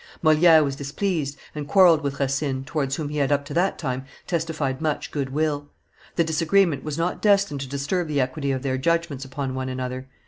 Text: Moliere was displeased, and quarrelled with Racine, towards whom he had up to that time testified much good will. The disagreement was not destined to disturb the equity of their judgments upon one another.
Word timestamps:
Moliere 0.23 0.63
was 0.63 0.75
displeased, 0.75 1.37
and 1.53 1.67
quarrelled 1.67 2.01
with 2.01 2.19
Racine, 2.19 2.63
towards 2.63 2.95
whom 2.95 3.09
he 3.09 3.17
had 3.19 3.31
up 3.31 3.45
to 3.45 3.53
that 3.53 3.77
time 3.77 4.03
testified 4.25 4.81
much 4.81 5.11
good 5.11 5.29
will. 5.29 5.69
The 6.15 6.23
disagreement 6.23 6.83
was 6.83 6.97
not 6.97 7.21
destined 7.21 7.61
to 7.61 7.67
disturb 7.69 8.07
the 8.07 8.19
equity 8.19 8.51
of 8.51 8.63
their 8.63 8.79
judgments 8.79 9.25
upon 9.25 9.53
one 9.53 9.69
another. 9.69 10.07